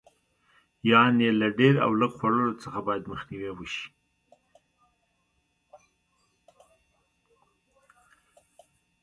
یعنې 0.91 1.27
له 1.39 1.47
ډېر 1.59 1.75
او 1.85 1.91
لږ 2.01 2.11
خوړلو 2.19 2.55
څخه 2.63 2.79
باید 2.87 3.09
مخنیوی 3.11 3.51
وشي. 3.53 3.85